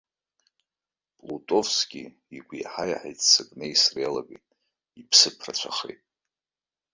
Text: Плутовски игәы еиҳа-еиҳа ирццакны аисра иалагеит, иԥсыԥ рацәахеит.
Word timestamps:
Плутовски 1.17 2.03
игәы 2.35 2.55
еиҳа-еиҳа 2.59 3.07
ирццакны 3.11 3.63
аисра 3.67 3.99
иалагеит, 4.01 4.45
иԥсыԥ 5.01 5.35
рацәахеит. 5.45 6.01